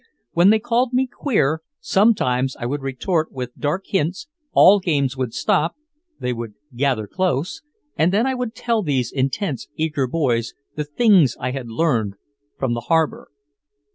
When 0.31 0.49
they 0.49 0.57
called 0.57 0.93
me 0.93 1.05
queer, 1.05 1.61
sometimes 1.79 2.55
I 2.55 2.65
would 2.65 2.81
retort 2.81 3.31
with 3.31 3.55
dark 3.55 3.83
hints, 3.85 4.27
all 4.51 4.79
games 4.79 5.15
would 5.15 5.31
stop, 5.31 5.75
they 6.19 6.33
would 6.33 6.55
gather 6.75 7.05
close, 7.05 7.61
and 7.95 8.11
then 8.11 8.25
I 8.25 8.33
would 8.33 8.55
tell 8.55 8.81
these 8.81 9.11
intense 9.11 9.67
eager 9.75 10.07
boys 10.07 10.55
the 10.75 10.85
things 10.85 11.37
I 11.39 11.51
had 11.51 11.69
learned 11.69 12.15
from 12.57 12.73
the 12.73 12.81
harbor. 12.89 13.27